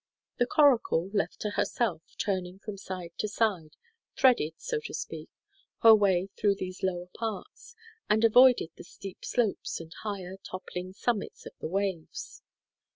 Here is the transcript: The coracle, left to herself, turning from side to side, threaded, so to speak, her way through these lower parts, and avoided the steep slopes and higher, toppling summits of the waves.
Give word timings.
The 0.39 0.47
coracle, 0.47 1.11
left 1.13 1.41
to 1.41 1.51
herself, 1.51 2.01
turning 2.17 2.57
from 2.57 2.75
side 2.75 3.11
to 3.19 3.27
side, 3.27 3.75
threaded, 4.17 4.55
so 4.57 4.79
to 4.85 4.95
speak, 4.95 5.29
her 5.83 5.93
way 5.93 6.29
through 6.35 6.55
these 6.55 6.81
lower 6.81 7.05
parts, 7.15 7.75
and 8.09 8.23
avoided 8.25 8.71
the 8.77 8.83
steep 8.83 9.23
slopes 9.23 9.79
and 9.79 9.93
higher, 10.01 10.37
toppling 10.37 10.93
summits 10.93 11.45
of 11.45 11.53
the 11.59 11.67
waves. 11.69 12.41